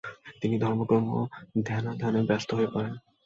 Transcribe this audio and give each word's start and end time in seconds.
তিনি 0.41 0.55
ধর্মকর্ম 0.59 1.09
দানাধ্যানে 1.67 2.21
ব্যস্ত 2.29 2.49
হয়ে 2.53 2.71
পড়েন। 2.73 2.93